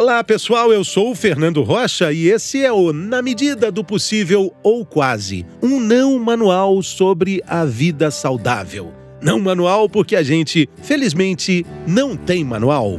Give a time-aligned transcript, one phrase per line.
[0.00, 4.50] Olá, pessoal, eu sou o Fernando Rocha e esse é o Na Medida do Possível
[4.62, 8.94] ou Quase um não manual sobre a vida saudável.
[9.20, 12.96] Não manual porque a gente, felizmente, não tem manual.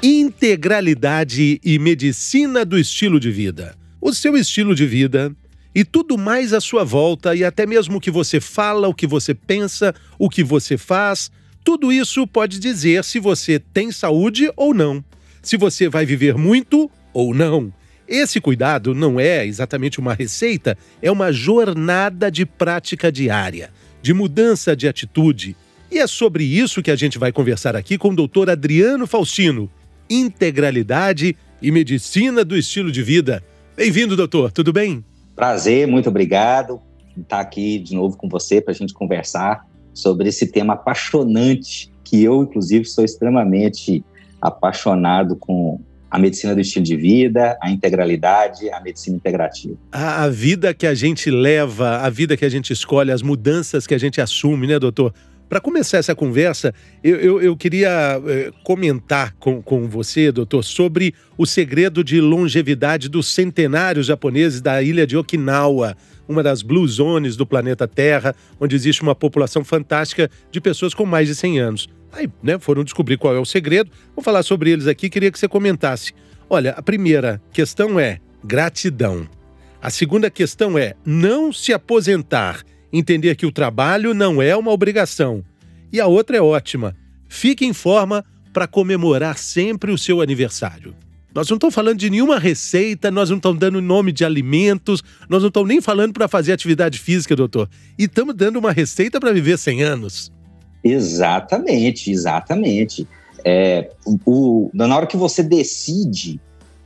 [0.00, 3.76] Integralidade e medicina do estilo de vida.
[4.00, 5.34] O seu estilo de vida
[5.74, 9.06] e tudo mais à sua volta, e até mesmo o que você fala, o que
[9.06, 11.30] você pensa, o que você faz,
[11.64, 15.02] tudo isso pode dizer se você tem saúde ou não,
[15.40, 17.72] se você vai viver muito ou não.
[18.06, 23.70] Esse cuidado não é exatamente uma receita, é uma jornada de prática diária,
[24.02, 25.56] de mudança de atitude.
[25.90, 29.70] E é sobre isso que a gente vai conversar aqui com o doutor Adriano Faustino,
[30.10, 33.42] integralidade e medicina do estilo de vida.
[33.76, 35.04] Bem-vindo, doutor, tudo bem?
[35.42, 36.80] Prazer, muito obrigado
[37.18, 42.22] estar aqui de novo com você para a gente conversar sobre esse tema apaixonante que
[42.22, 44.04] eu, inclusive, sou extremamente
[44.40, 49.76] apaixonado com a medicina do estilo de vida, a integralidade, a medicina integrativa.
[49.90, 53.84] A, a, vida que a gente leva, a vida que a gente escolhe, as mudanças
[53.84, 55.12] que a gente assume, né, doutor?
[55.52, 56.72] Para começar essa conversa,
[57.04, 63.06] eu, eu, eu queria eh, comentar com, com você, doutor, sobre o segredo de longevidade
[63.06, 65.94] dos centenários japoneses da ilha de Okinawa,
[66.26, 71.04] uma das blue zones do planeta Terra, onde existe uma população fantástica de pessoas com
[71.04, 71.88] mais de 100 anos.
[72.12, 73.90] Aí, né, foram descobrir qual é o segredo.
[74.16, 76.14] Vou falar sobre eles aqui, queria que você comentasse.
[76.48, 79.28] Olha, a primeira questão é gratidão.
[79.82, 85.44] A segunda questão é não se aposentar entender que o trabalho não é uma obrigação.
[85.92, 86.96] E a outra é ótima.
[87.28, 90.94] Fique em forma para comemorar sempre o seu aniversário.
[91.34, 95.40] Nós não estamos falando de nenhuma receita, nós não estamos dando nome de alimentos, nós
[95.40, 97.70] não estamos nem falando para fazer atividade física, doutor.
[97.98, 100.32] E estamos dando uma receita para viver 100 anos.
[100.84, 103.08] Exatamente, exatamente.
[103.44, 103.90] É,
[104.26, 106.38] o, na hora que você decide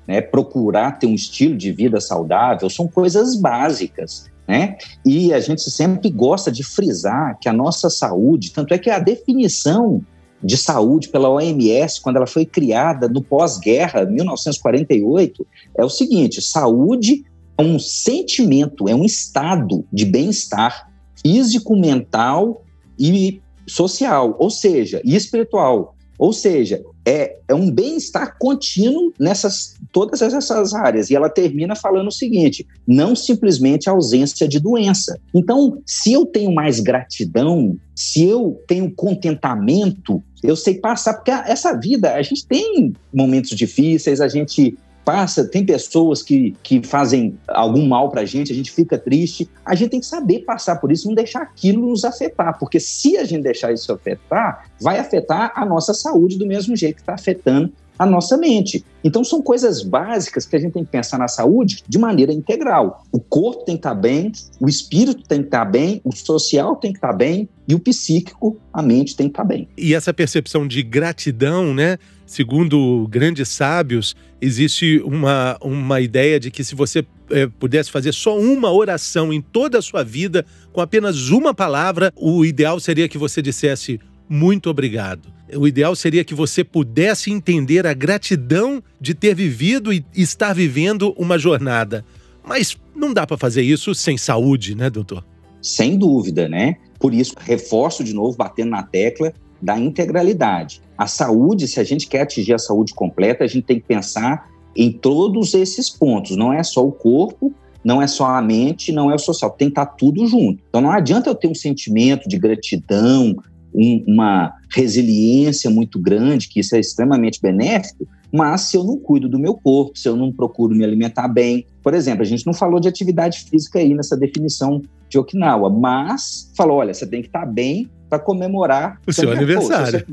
[0.07, 4.31] né, procurar ter um estilo de vida saudável, são coisas básicas.
[4.47, 4.77] Né?
[5.05, 8.99] E a gente sempre gosta de frisar que a nossa saúde, tanto é que a
[8.99, 10.01] definição
[10.43, 15.47] de saúde pela OMS, quando ela foi criada no pós-guerra, 1948,
[15.77, 17.25] é o seguinte: saúde
[17.59, 20.91] é um sentimento, é um estado de bem-estar
[21.21, 22.63] físico, mental
[22.99, 25.95] e social, ou seja, e espiritual.
[26.19, 31.09] Ou seja, é, é um bem-estar contínuo nessas todas essas áreas.
[31.09, 35.19] E ela termina falando o seguinte: não simplesmente a ausência de doença.
[35.33, 41.73] Então, se eu tenho mais gratidão, se eu tenho contentamento, eu sei passar, porque essa
[41.73, 47.87] vida, a gente tem momentos difíceis, a gente passa, tem pessoas que, que fazem algum
[47.87, 49.49] mal para a gente, a gente fica triste.
[49.65, 53.17] A gente tem que saber passar por isso, não deixar aquilo nos afetar, porque se
[53.17, 57.15] a gente deixar isso afetar, vai afetar a nossa saúde do mesmo jeito que está
[57.15, 58.85] afetando a nossa mente.
[59.03, 63.05] Então, são coisas básicas que a gente tem que pensar na saúde de maneira integral.
[63.13, 66.93] O corpo tem que estar bem, o espírito tem que estar bem, o social tem
[66.93, 69.69] que estar bem e o psíquico, a mente tem que estar bem.
[69.77, 71.99] E essa percepção de gratidão, né?
[72.27, 78.39] Segundo grandes sábios, existe uma, uma ideia de que se você é, pudesse fazer só
[78.39, 83.19] uma oração em toda a sua vida, com apenas uma palavra, o ideal seria que
[83.19, 85.29] você dissesse muito obrigado.
[85.55, 91.15] O ideal seria que você pudesse entender a gratidão de ter vivido e estar vivendo
[91.17, 92.05] uma jornada.
[92.45, 95.25] Mas não dá para fazer isso sem saúde, né, doutor?
[95.63, 96.77] Sem dúvida, né?
[96.99, 100.81] Por isso, reforço de novo, batendo na tecla da integralidade.
[100.97, 104.49] A saúde, se a gente quer atingir a saúde completa, a gente tem que pensar
[104.75, 106.37] em todos esses pontos.
[106.37, 107.53] Não é só o corpo,
[107.85, 110.63] não é só a mente, não é o social, tem que estar tudo junto.
[110.69, 113.37] Então não adianta eu ter um sentimento de gratidão,
[113.77, 119.29] um, uma resiliência muito grande, que isso é extremamente benéfico, mas se eu não cuido
[119.29, 121.67] do meu corpo, se eu não procuro me alimentar bem.
[121.83, 126.51] Por exemplo, a gente não falou de atividade física aí nessa definição de Okinawa, mas
[126.57, 130.05] falou: olha, você tem que estar bem para comemorar o seu aniversário.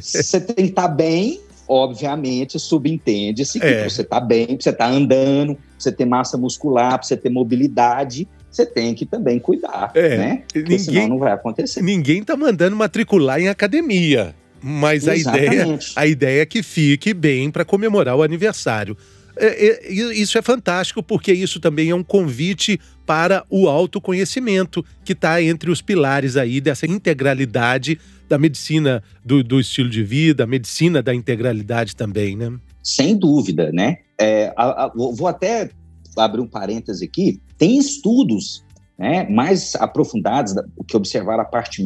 [0.00, 3.88] Você, você, tem que estar bem, obviamente, subentende-se que é.
[3.88, 8.94] você está bem, você está andando, você ter massa muscular, você ter mobilidade você tem
[8.94, 10.42] que também cuidar, é, né?
[10.52, 11.82] Porque ninguém, senão não vai acontecer.
[11.82, 17.50] Ninguém está mandando matricular em academia, mas a ideia, a ideia é que fique bem
[17.50, 18.96] para comemorar o aniversário.
[19.34, 25.12] É, é, isso é fantástico porque isso também é um convite para o autoconhecimento que
[25.12, 30.46] está entre os pilares aí dessa integralidade da medicina do, do, estilo de vida, a
[30.46, 32.52] medicina da integralidade também, né?
[32.82, 33.98] Sem dúvida, né?
[34.20, 35.70] É, a, a, vou até
[36.16, 38.64] abrir um parêntese aqui, tem estudos
[38.98, 40.52] né, mais aprofundadas,
[40.88, 41.80] que observaram a parte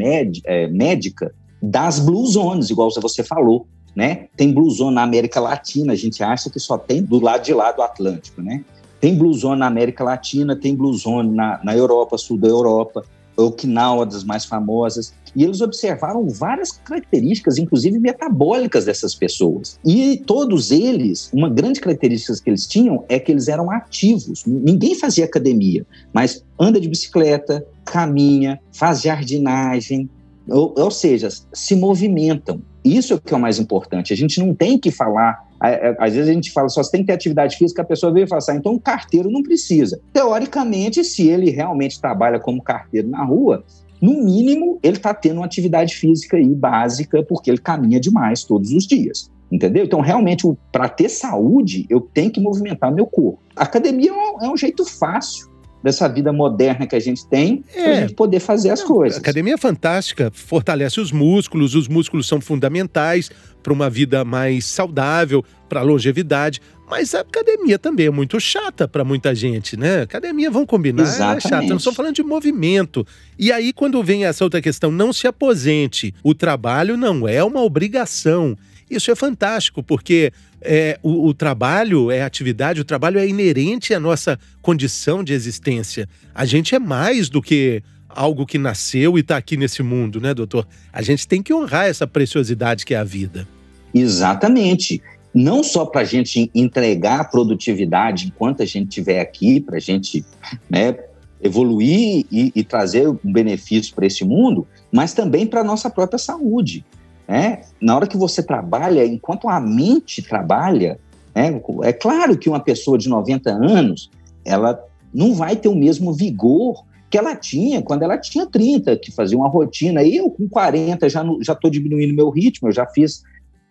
[0.46, 3.66] é, médica das blue zones, igual você falou.
[3.94, 4.28] Né?
[4.38, 7.52] Tem blue zone na América Latina, a gente acha que só tem do lado de
[7.52, 8.64] lá do Atlântico, né?
[8.98, 13.04] Tem blue zone na América Latina, tem blue zone na, na Europa, sul da Europa,
[13.36, 19.78] Okinawa, das mais famosas, e eles observaram várias características, inclusive metabólicas dessas pessoas.
[19.84, 24.44] E todos eles, uma grande característica que eles tinham é que eles eram ativos.
[24.46, 30.08] Ninguém fazia academia, mas anda de bicicleta, caminha, faz jardinagem,
[30.48, 32.62] ou, ou seja, se movimentam.
[32.84, 34.12] Isso é o que é o mais importante.
[34.12, 37.14] A gente não tem que falar às vezes a gente fala só tem que ter
[37.14, 40.00] atividade física, a pessoa veio e fala assim, então o carteiro não precisa.
[40.12, 43.64] Teoricamente, se ele realmente trabalha como carteiro na rua,
[44.00, 48.72] no mínimo ele está tendo uma atividade física aí básica, porque ele caminha demais todos
[48.72, 49.30] os dias.
[49.50, 49.84] Entendeu?
[49.84, 53.38] Então, realmente, para ter saúde, eu tenho que movimentar meu corpo.
[53.54, 55.48] A academia é um, é um jeito fácil
[55.86, 57.82] dessa vida moderna que a gente tem, é.
[57.82, 59.18] para a gente poder fazer as Não, coisas.
[59.18, 63.30] A academia é fantástica, fortalece os músculos, os músculos são fundamentais
[63.62, 66.60] para uma vida mais saudável, para longevidade.
[66.90, 70.02] Mas a academia também é muito chata para muita gente, né?
[70.02, 71.46] Academia, vamos combinar, Exatamente.
[71.46, 71.66] é chata.
[71.68, 73.06] Nós estamos falando de movimento.
[73.38, 76.12] E aí, quando vem essa outra questão, não se aposente.
[76.24, 78.58] O trabalho não é uma obrigação.
[78.90, 84.00] Isso é fantástico, porque é, o, o, trabalho é atividade, o trabalho é inerente à
[84.00, 86.08] nossa condição de existência.
[86.34, 90.32] A gente é mais do que algo que nasceu e está aqui nesse mundo, né,
[90.32, 90.66] doutor?
[90.92, 93.46] A gente tem que honrar essa preciosidade que é a vida.
[93.92, 95.02] Exatamente.
[95.34, 100.24] Não só para a gente entregar produtividade enquanto a gente estiver aqui, para a gente
[100.70, 100.96] né,
[101.42, 106.18] evoluir e, e trazer um benefício para esse mundo, mas também para a nossa própria
[106.18, 106.84] saúde.
[107.28, 107.62] Né?
[107.80, 110.98] Na hora que você trabalha, enquanto a mente trabalha,
[111.34, 114.10] né, é claro que uma pessoa de 90 anos,
[114.44, 114.82] ela
[115.12, 119.36] não vai ter o mesmo vigor que ela tinha quando ela tinha 30, que fazia
[119.36, 120.02] uma rotina.
[120.04, 123.22] Eu, com 40, já estou diminuindo meu ritmo, eu já fiz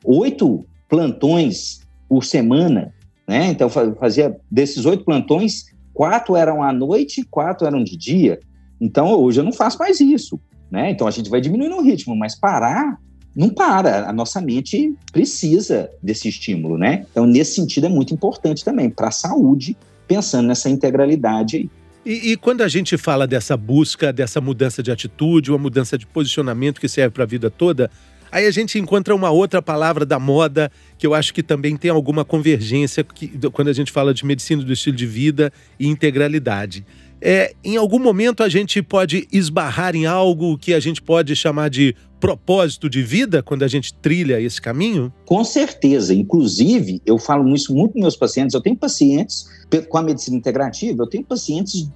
[0.04, 2.94] oito plantões por semana,
[3.28, 3.48] né?
[3.48, 8.40] Então, fazia desses oito plantões, quatro eram à noite, quatro eram de dia.
[8.80, 10.92] Então, hoje eu não faço mais isso, né?
[10.92, 12.98] Então, a gente vai diminuindo o ritmo, mas parar
[13.36, 14.08] não para.
[14.10, 17.06] A nossa mente precisa desse estímulo, né?
[17.12, 19.76] Então, nesse sentido, é muito importante também para a saúde,
[20.08, 21.70] pensando nessa integralidade.
[22.06, 26.06] E, e, quando a gente fala dessa busca, dessa mudança de atitude, uma mudança de
[26.06, 27.90] posicionamento que serve para a vida toda,
[28.32, 31.90] aí a gente encontra uma outra palavra da moda que eu acho que também tem
[31.90, 36.86] alguma convergência que, quando a gente fala de medicina do estilo de vida e integralidade.
[37.28, 41.72] É, em algum momento a gente pode esbarrar em algo que a gente pode chamar
[41.72, 45.12] de propósito de vida quando a gente trilha esse caminho?
[45.26, 46.14] Com certeza.
[46.14, 48.54] Inclusive, eu falo isso muito com meus pacientes.
[48.54, 49.48] Eu tenho pacientes
[49.90, 51.90] com a medicina integrativa, eu tenho pacientes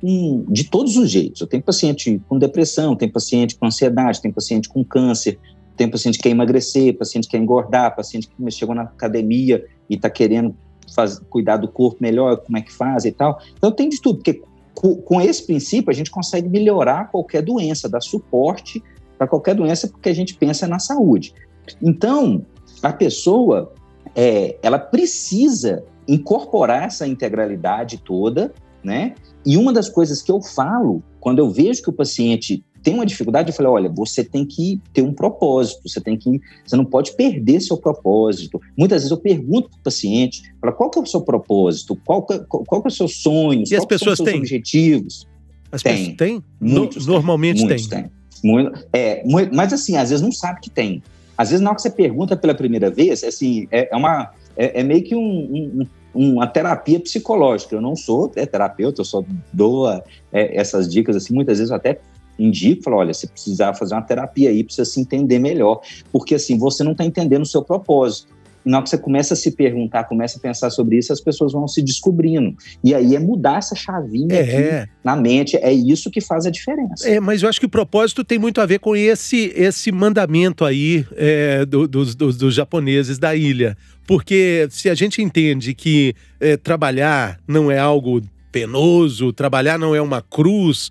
[0.00, 1.42] com, de todos os jeitos.
[1.42, 5.38] Eu tenho paciente com depressão, tenho paciente com ansiedade, tenho paciente com câncer,
[5.76, 9.96] tenho paciente que quer emagrecer, paciente que quer engordar, paciente que chegou na academia e
[9.96, 10.56] está querendo
[10.94, 13.38] faz, cuidar do corpo melhor, como é que faz e tal.
[13.56, 14.42] Então tem de tudo, porque
[14.74, 18.82] com esse princípio a gente consegue melhorar qualquer doença, dar suporte
[19.18, 21.34] para qualquer doença, porque a gente pensa na saúde.
[21.82, 22.44] Então,
[22.82, 23.72] a pessoa,
[24.14, 28.52] é, ela precisa incorporar essa integralidade toda,
[28.82, 29.14] né?
[29.44, 33.06] E uma das coisas que eu falo, quando eu vejo que o paciente tem uma
[33.06, 36.84] dificuldade, eu falo, olha, você tem que ter um propósito, você tem que, você não
[36.84, 38.60] pode perder seu propósito.
[38.76, 41.96] Muitas vezes eu pergunto para o paciente, falo, qual que é o seu propósito?
[42.04, 43.64] Qual, que, qual, qual que é o seu sonho?
[43.70, 44.38] E as pessoas têm?
[44.38, 45.26] objetivos?
[45.70, 45.96] As tem.
[45.96, 46.44] pessoas têm?
[46.60, 48.02] Muitos no, Normalmente muitos tem.
[48.02, 48.10] tem.
[48.42, 51.02] Muito, é, muito, mas assim, às vezes não sabe que tem.
[51.36, 54.80] Às vezes, na hora que você pergunta pela primeira vez, assim, é, é uma, é,
[54.80, 57.74] é, meio que um, um, uma terapia psicológica.
[57.74, 60.02] Eu não sou é, terapeuta, eu só dou é,
[60.32, 61.98] essas dicas, assim, muitas vezes eu até
[62.40, 65.80] indico, falo, olha, você precisar fazer uma terapia aí, precisa se entender melhor,
[66.12, 68.40] porque assim, você não está entendendo o seu propósito.
[68.64, 71.20] E na hora que você começa a se perguntar, começa a pensar sobre isso, as
[71.20, 72.54] pessoas vão se descobrindo.
[72.84, 74.86] E aí é mudar essa chavinha é.
[75.02, 77.08] na mente, é isso que faz a diferença.
[77.08, 80.64] É, mas eu acho que o propósito tem muito a ver com esse, esse mandamento
[80.64, 83.76] aí é, do, dos, dos, dos, japoneses da ilha.
[84.06, 88.20] Porque se a gente entende que é, trabalhar não é algo
[88.50, 90.90] penoso, trabalhar não é uma cruz,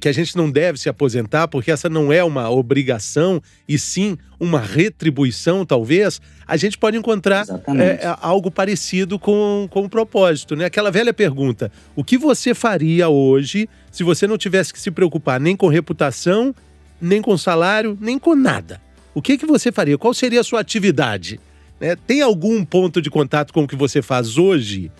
[0.00, 4.18] que a gente não deve se aposentar, porque essa não é uma obrigação, e sim
[4.38, 7.46] uma retribuição, talvez, a gente pode encontrar
[7.78, 10.54] é, é, algo parecido com, com o propósito.
[10.54, 10.66] Né?
[10.66, 15.40] Aquela velha pergunta: o que você faria hoje se você não tivesse que se preocupar
[15.40, 16.54] nem com reputação,
[17.00, 18.80] nem com salário, nem com nada?
[19.14, 19.98] O que, que você faria?
[19.98, 21.38] Qual seria a sua atividade?
[21.80, 21.96] Né?
[21.96, 24.90] Tem algum ponto de contato com o que você faz hoje?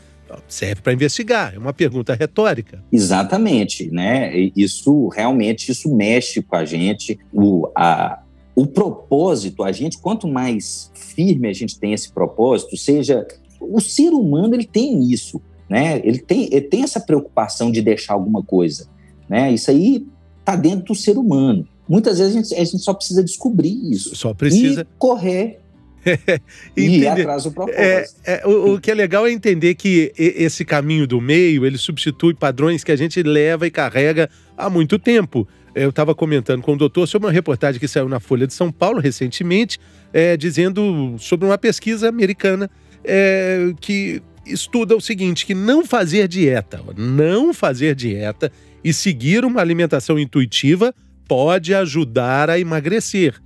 [0.48, 2.82] Serve para investigar, é uma pergunta retórica.
[2.92, 4.32] Exatamente, né?
[4.56, 7.18] Isso realmente isso mexe com a gente.
[7.32, 8.22] O, a,
[8.54, 13.26] o propósito, a gente, quanto mais firme a gente tem esse propósito, seja
[13.60, 16.00] o ser humano ele tem isso, né?
[16.04, 18.88] Ele tem, ele tem essa preocupação de deixar alguma coisa,
[19.28, 19.52] né?
[19.52, 20.06] Isso aí
[20.40, 21.66] está dentro do ser humano.
[21.88, 24.14] Muitas vezes a gente, a gente só precisa descobrir isso.
[24.16, 24.82] Só precisa.
[24.82, 25.61] E correr
[26.76, 27.80] e atrás do propósito.
[27.80, 31.78] É, é, o, o, que é legal é entender que esse caminho do meio, ele
[31.78, 35.46] substitui padrões que a gente leva e carrega há muito tempo.
[35.74, 38.70] Eu estava comentando com o doutor sobre uma reportagem que saiu na Folha de São
[38.70, 39.78] Paulo recentemente,
[40.12, 42.70] é, dizendo sobre uma pesquisa americana
[43.02, 48.52] é, que estuda o seguinte: que não fazer dieta, não fazer dieta
[48.84, 50.94] e seguir uma alimentação intuitiva
[51.26, 53.40] pode ajudar a emagrecer.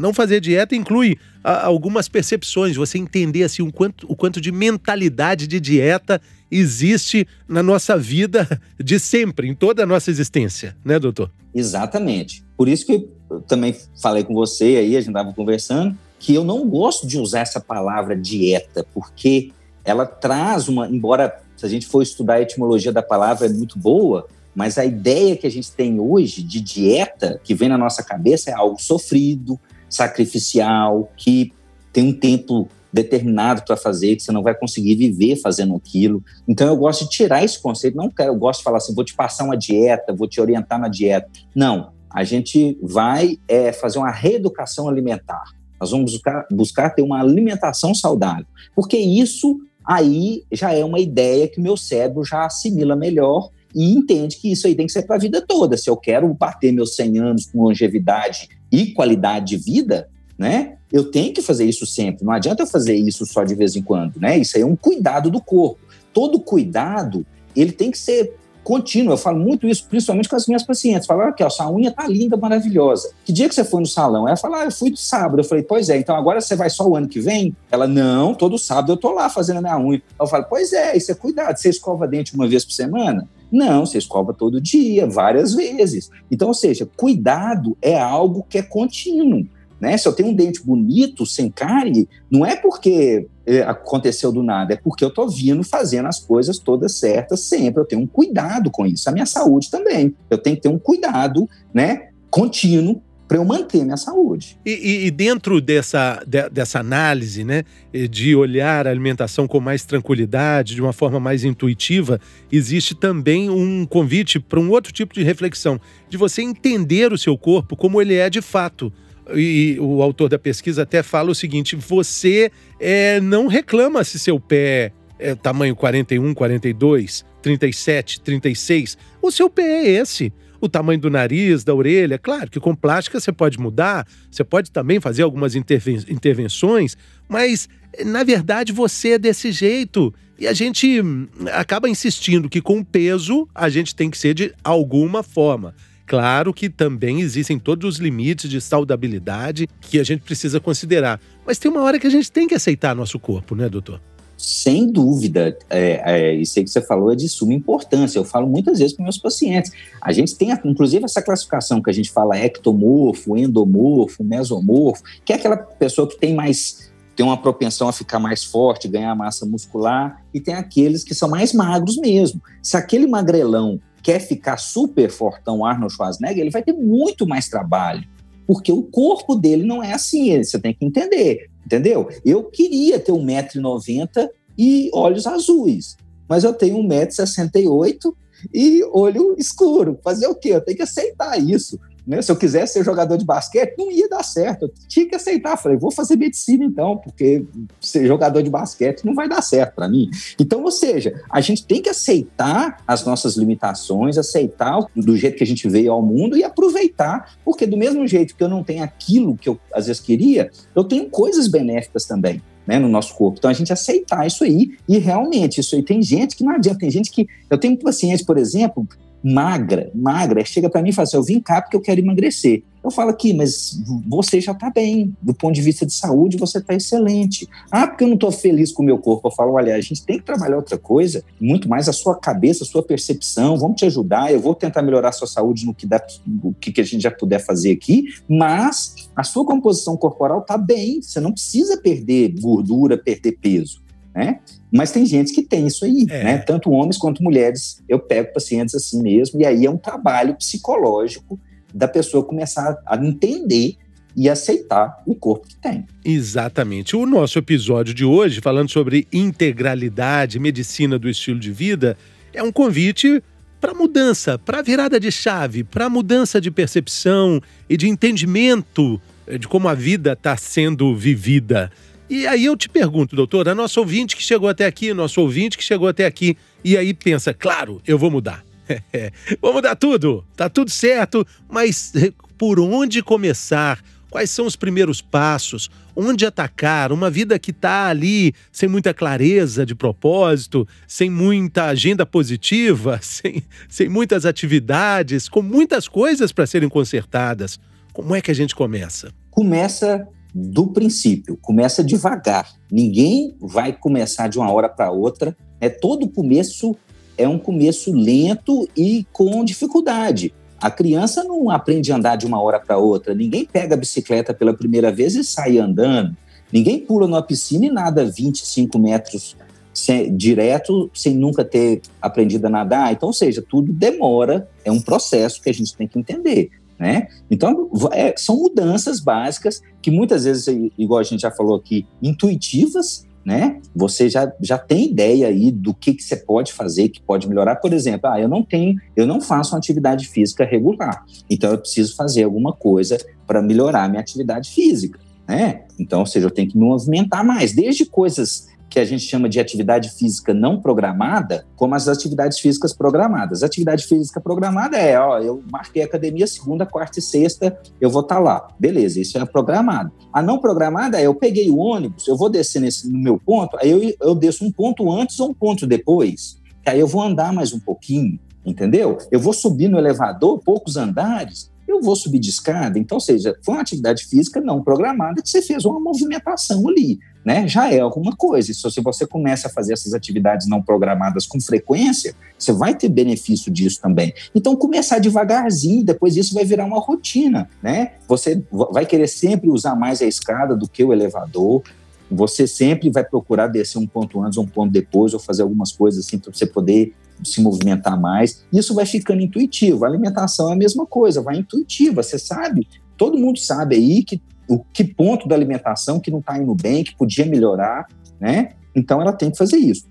[0.00, 4.52] Não fazer dieta inclui a, algumas percepções, você entender assim, o, quanto, o quanto de
[4.52, 10.98] mentalidade de dieta existe na nossa vida de sempre, em toda a nossa existência, né,
[10.98, 11.30] doutor?
[11.54, 12.44] Exatamente.
[12.56, 16.44] Por isso que eu também falei com você aí, a gente estava conversando, que eu
[16.44, 19.52] não gosto de usar essa palavra dieta, porque
[19.84, 23.78] ela traz uma, embora se a gente for estudar a etimologia da palavra é muito
[23.78, 28.02] boa, mas a ideia que a gente tem hoje de dieta, que vem na nossa
[28.02, 31.52] cabeça, é algo sofrido, sacrificial, que
[31.92, 36.22] tem um tempo determinado para fazer, que você não vai conseguir viver fazendo aquilo.
[36.48, 39.04] Então eu gosto de tirar esse conceito, não quero, eu gosto de falar assim, vou
[39.04, 41.28] te passar uma dieta, vou te orientar na dieta.
[41.54, 45.44] Não, a gente vai é, fazer uma reeducação alimentar.
[45.78, 51.46] Nós vamos buscar, buscar ter uma alimentação saudável, porque isso aí já é uma ideia
[51.46, 55.16] que meu cérebro já assimila melhor e entende que isso aí tem que ser para
[55.16, 55.76] a vida toda.
[55.76, 60.76] Se eu quero bater meus 100 anos com longevidade e qualidade de vida, né?
[60.90, 62.24] Eu tenho que fazer isso sempre.
[62.24, 64.38] Não adianta eu fazer isso só de vez em quando, né?
[64.38, 65.78] Isso aí é um cuidado do corpo.
[66.10, 69.12] Todo cuidado, ele tem que ser contínuo.
[69.12, 71.06] Eu falo muito isso, principalmente com as minhas pacientes.
[71.06, 73.10] Falaram aqui, ó, sua unha tá linda, maravilhosa.
[73.26, 74.26] Que dia que você foi no salão?
[74.26, 75.40] Ela falou, ah, eu fui do sábado.
[75.40, 77.54] Eu falei, pois é, então agora você vai só o ano que vem?
[77.70, 80.02] Ela, não, todo sábado eu tô lá fazendo a minha unha.
[80.18, 81.58] Eu falo, pois é, isso é cuidado.
[81.58, 83.28] Você escova dente uma vez por semana?
[83.50, 86.10] Não, você escova todo dia, várias vezes.
[86.30, 89.46] Então, ou seja, cuidado é algo que é contínuo.
[89.80, 89.96] Né?
[89.96, 94.74] Se eu tenho um dente bonito, sem cárie, não é porque é, aconteceu do nada,
[94.74, 97.80] é porque eu estou vindo fazendo as coisas todas certas sempre.
[97.80, 99.08] Eu tenho um cuidado com isso.
[99.08, 100.14] A minha saúde também.
[100.30, 104.58] Eu tenho que ter um cuidado né, contínuo para eu manter minha saúde.
[104.64, 107.64] E, e, e dentro dessa, de, dessa análise, né,
[108.10, 113.84] de olhar a alimentação com mais tranquilidade, de uma forma mais intuitiva, existe também um
[113.84, 118.14] convite para um outro tipo de reflexão, de você entender o seu corpo como ele
[118.14, 118.92] é de fato.
[119.34, 124.38] E o autor da pesquisa até fala o seguinte: você é, não reclama se seu
[124.38, 128.98] pé é tamanho 41, 42, 37, 36.
[129.20, 132.18] O seu pé é esse o tamanho do nariz, da orelha.
[132.18, 136.96] Claro que com plástica você pode mudar, você pode também fazer algumas interven intervenções,
[137.28, 137.68] mas
[138.04, 140.12] na verdade você é desse jeito.
[140.38, 144.52] E a gente hum, acaba insistindo que com peso a gente tem que ser de
[144.62, 145.74] alguma forma.
[146.06, 151.20] Claro que também existem todos os limites de saudabilidade que a gente precisa considerar.
[151.44, 154.00] Mas tem uma hora que a gente tem que aceitar nosso corpo, né, doutor?
[154.46, 158.16] Sem dúvida, é, é, isso aí que você falou é de suma importância.
[158.16, 159.72] Eu falo muitas vezes com meus pacientes.
[160.00, 165.36] A gente tem, inclusive, essa classificação que a gente fala ectomorfo, endomorfo, mesomorfo, que é
[165.36, 170.22] aquela pessoa que tem mais tem uma propensão a ficar mais forte, ganhar massa muscular,
[170.32, 172.40] e tem aqueles que são mais magros mesmo.
[172.62, 178.06] Se aquele magrelão quer ficar super fortão Arnold Schwarzenegger, ele vai ter muito mais trabalho,
[178.46, 182.08] porque o corpo dele não é assim, você tem que entender entendeu?
[182.24, 185.96] Eu queria ter 1,90m e olhos azuis,
[186.28, 188.14] mas eu tenho 1,68m
[188.54, 189.98] e olho escuro.
[190.02, 190.50] Fazer o quê?
[190.50, 191.78] Eu tenho que aceitar isso.
[192.06, 192.22] Né?
[192.22, 194.66] Se eu quisesse ser jogador de basquete, não ia dar certo.
[194.66, 195.56] Eu tinha que aceitar.
[195.56, 197.44] Falei, vou fazer medicina então, porque
[197.80, 200.08] ser jogador de basquete não vai dar certo para mim.
[200.38, 205.44] Então, ou seja, a gente tem que aceitar as nossas limitações, aceitar do jeito que
[205.44, 208.84] a gente veio ao mundo e aproveitar, porque do mesmo jeito que eu não tenho
[208.84, 212.40] aquilo que eu às vezes queria, eu tenho coisas benéficas também.
[212.66, 213.38] Né, no nosso corpo.
[213.38, 216.80] Então a gente aceitar isso aí e realmente isso aí tem gente que não adianta,
[216.80, 218.84] tem gente que eu tenho pacientes, por exemplo,
[219.22, 222.62] magra, magra, chega para mim e fala assim: eu vim cá porque eu quero emagrecer.
[222.86, 226.58] Eu falo aqui, mas você já está bem, do ponto de vista de saúde, você
[226.58, 227.48] está excelente.
[227.68, 229.26] Ah, porque eu não estou feliz com o meu corpo.
[229.26, 232.62] Eu falo: olha, a gente tem que trabalhar outra coisa, muito mais a sua cabeça,
[232.62, 233.58] a sua percepção.
[233.58, 234.32] Vamos te ajudar.
[234.32, 237.10] Eu vou tentar melhorar a sua saúde no que, dá, no que a gente já
[237.10, 241.02] puder fazer aqui, mas a sua composição corporal está bem.
[241.02, 243.84] Você não precisa perder gordura, perder peso.
[244.14, 244.40] Né?
[244.76, 246.24] Mas tem gente que tem isso aí, é.
[246.24, 246.38] né?
[246.38, 247.82] Tanto homens quanto mulheres.
[247.88, 251.40] Eu pego pacientes assim mesmo, e aí é um trabalho psicológico
[251.74, 253.76] da pessoa começar a entender
[254.16, 255.84] e aceitar o corpo que tem.
[256.04, 256.96] Exatamente.
[256.96, 261.98] O nosso episódio de hoje, falando sobre integralidade, medicina do estilo de vida,
[262.32, 263.22] é um convite
[263.60, 269.00] para mudança, para virada de chave, para mudança de percepção e de entendimento
[269.38, 271.70] de como a vida está sendo vivida.
[272.08, 275.64] E aí eu te pergunto, doutora, nosso ouvinte que chegou até aqui, nosso ouvinte que
[275.64, 278.44] chegou até aqui, e aí pensa, claro, eu vou mudar.
[279.42, 283.82] vou mudar tudo, tá tudo certo, mas eh, por onde começar?
[284.08, 285.68] Quais são os primeiros passos?
[285.94, 286.92] Onde atacar?
[286.92, 293.42] Uma vida que está ali sem muita clareza de propósito, sem muita agenda positiva, sem,
[293.68, 297.58] sem muitas atividades, com muitas coisas para serem consertadas.
[297.92, 299.12] Como é que a gente começa?
[299.30, 300.06] Começa
[300.38, 302.52] do princípio, começa devagar.
[302.70, 305.34] Ninguém vai começar de uma hora para outra.
[305.58, 306.76] É todo começo
[307.16, 310.34] é um começo lento e com dificuldade.
[310.60, 313.14] A criança não aprende a andar de uma hora para outra.
[313.14, 316.14] Ninguém pega a bicicleta pela primeira vez e sai andando.
[316.52, 319.34] Ninguém pula numa piscina e nada 25 metros
[319.72, 322.92] sem, direto sem nunca ter aprendido a nadar.
[322.92, 326.50] Então, ou seja, tudo demora, é um processo que a gente tem que entender.
[326.78, 327.08] Né?
[327.30, 333.06] Então, é, são mudanças básicas que muitas vezes, igual a gente já falou aqui, intuitivas,
[333.26, 333.60] né?
[333.74, 337.56] Você já, já tem ideia aí do que, que você pode fazer, que pode melhorar.
[337.56, 341.58] Por exemplo, ah, eu não tenho, eu não faço uma atividade física regular, então eu
[341.58, 345.64] preciso fazer alguma coisa para melhorar a minha atividade física, né?
[345.76, 349.28] Então, ou seja, eu tenho que me movimentar mais, desde coisas que a gente chama
[349.28, 353.42] de atividade física não programada, como as atividades físicas programadas.
[353.42, 358.16] Atividade física programada é, ó, eu marquei academia segunda, quarta e sexta, eu vou estar
[358.16, 358.48] tá lá.
[358.58, 359.92] Beleza, isso é programado.
[360.12, 363.56] A não programada é, eu peguei o ônibus, eu vou descer nesse, no meu ponto,
[363.60, 367.32] aí eu, eu desço um ponto antes ou um ponto depois, aí eu vou andar
[367.32, 368.98] mais um pouquinho, entendeu?
[369.10, 372.78] Eu vou subir no elevador, poucos andares, eu vou subir de escada.
[372.78, 376.98] Então, ou seja, foi uma atividade física não programada que você fez uma movimentação ali
[377.26, 378.54] né, já é alguma coisa.
[378.54, 383.50] Se você começa a fazer essas atividades não programadas com frequência, você vai ter benefício
[383.52, 384.14] disso também.
[384.32, 387.94] Então, começar devagarzinho, depois isso vai virar uma rotina, né?
[388.06, 391.64] Você vai querer sempre usar mais a escada do que o elevador.
[392.08, 396.06] Você sempre vai procurar descer um ponto antes um ponto depois, ou fazer algumas coisas
[396.06, 398.44] assim para você poder se movimentar mais.
[398.52, 399.84] Isso vai ficando intuitivo.
[399.84, 402.04] A alimentação é a mesma coisa, vai intuitiva.
[402.04, 406.38] Você sabe, todo mundo sabe aí que o que ponto da alimentação que não está
[406.38, 407.86] indo bem, que podia melhorar,
[408.20, 408.50] né?
[408.74, 409.86] Então ela tem que fazer isso.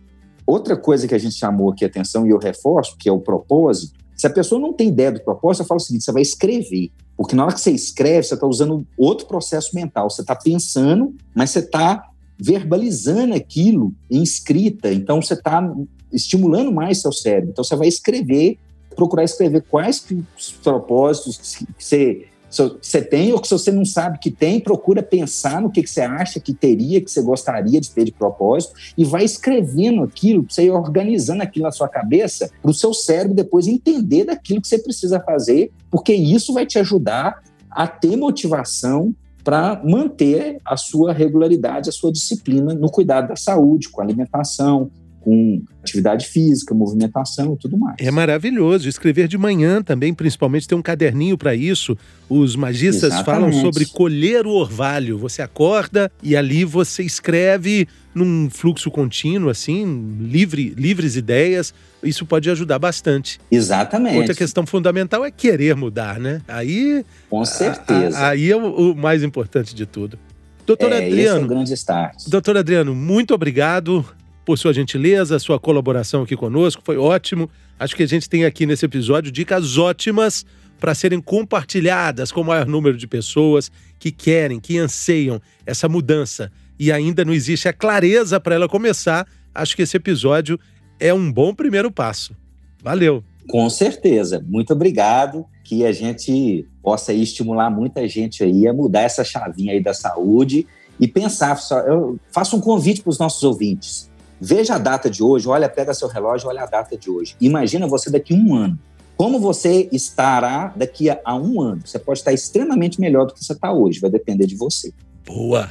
[0.45, 3.93] Outra coisa que a gente chamou aqui atenção e eu reforço, que é o propósito.
[4.15, 6.91] Se a pessoa não tem ideia do propósito, eu falo o seguinte: você vai escrever.
[7.17, 10.09] Porque na hora que você escreve, você está usando outro processo mental.
[10.09, 14.93] Você está pensando, mas você está verbalizando aquilo em escrita.
[14.93, 15.73] Então você está
[16.11, 17.49] estimulando mais seu cérebro.
[17.51, 18.59] Então você vai escrever,
[18.95, 20.05] procurar escrever quais
[20.37, 25.61] os propósitos que você você tem, ou se você não sabe que tem, procura pensar
[25.61, 29.23] no que, você acha que teria, que você gostaria de ter de propósito, e vai
[29.23, 34.25] escrevendo aquilo, você ir organizando aquilo na sua cabeça, para o seu cérebro depois entender
[34.25, 39.13] daquilo que você precisa fazer, porque isso vai te ajudar a ter motivação
[39.43, 44.89] para manter a sua regularidade, a sua disciplina no cuidado da saúde, com alimentação,
[45.25, 47.95] com atividade física, movimentação e tudo mais.
[47.99, 48.87] É maravilhoso.
[48.87, 51.97] Escrever de manhã também, principalmente, ter um caderninho para isso.
[52.29, 53.25] Os magistas Exatamente.
[53.25, 55.17] falam sobre colher o orvalho.
[55.17, 61.73] Você acorda e ali você escreve num fluxo contínuo, assim, livre, livres ideias.
[62.03, 63.39] Isso pode ajudar bastante.
[63.49, 64.17] Exatamente.
[64.17, 66.41] Outra questão fundamental é querer mudar, né?
[66.47, 67.03] Aí.
[67.31, 68.15] Com certeza.
[68.19, 70.19] A, a, aí é o, o mais importante de tudo.
[70.67, 71.19] Doutor é, Adriano.
[71.19, 72.27] Esse é um grande start.
[72.27, 74.05] Doutor Adriano, muito obrigado
[74.45, 77.49] por sua gentileza, sua colaboração aqui conosco, foi ótimo.
[77.79, 80.45] Acho que a gente tem aqui nesse episódio dicas ótimas
[80.79, 86.51] para serem compartilhadas com o maior número de pessoas que querem, que anseiam essa mudança
[86.77, 89.27] e ainda não existe a clareza para ela começar.
[89.53, 90.59] Acho que esse episódio
[90.99, 92.35] é um bom primeiro passo.
[92.83, 93.23] Valeu.
[93.49, 94.43] Com certeza.
[94.47, 95.45] Muito obrigado.
[95.63, 100.67] Que a gente possa estimular muita gente aí a mudar essa chavinha aí da saúde
[100.99, 101.57] e pensar.
[101.87, 104.09] Eu faço um convite para os nossos ouvintes.
[104.47, 107.35] Veja a data de hoje, olha, pega seu relógio, olha a data de hoje.
[107.41, 108.77] Imagina você daqui a um ano.
[109.17, 111.81] Como você estará daqui a um ano?
[111.83, 114.93] Você pode estar extremamente melhor do que você está hoje, vai depender de você.
[115.25, 115.67] Boa!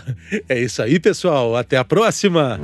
[0.48, 1.54] É isso aí, pessoal.
[1.54, 2.58] Até a próxima!